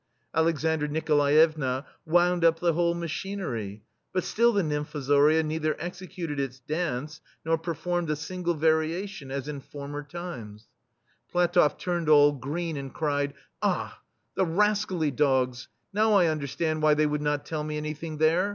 Alex 0.33 0.65
andra 0.65 0.87
Nikolaevna 0.87 1.85
wound 2.07 2.43
up 2.43 2.59
the 2.59 2.73
whole 2.73 2.95
machinery, 2.95 3.83
but 4.11 4.23
still 4.23 4.51
the 4.51 4.63
nymfozoria 4.63 5.45
neither 5.45 5.75
executed 5.79 6.39
its 6.39 6.57
dance 6.59 7.21
nor 7.45 7.55
per 7.55 7.75
formed 7.75 8.09
a 8.09 8.15
single 8.15 8.55
variation, 8.55 9.29
as 9.29 9.47
in 9.47 9.59
former 9.59 10.01
times. 10.01 10.63
[5^ 10.63 10.63
THE 10.63 10.63
STEEL 10.63 11.29
FLEA 11.29 11.29
PlatofF 11.29 11.77
turned 11.77 12.09
all 12.09 12.31
green, 12.31 12.77
and 12.77 12.91
cried: 12.91 13.35
"Ah! 13.61 14.01
the 14.33 14.43
rascally 14.43 15.11
dogs! 15.11 15.67
Now 15.93 16.13
I 16.15 16.31
under 16.31 16.47
stand 16.47 16.81
why 16.81 16.95
they 16.95 17.05
would 17.05 17.21
not 17.21 17.45
tell 17.45 17.63
me 17.63 17.77
any 17.77 17.93
thing 17.93 18.17
there. 18.17 18.49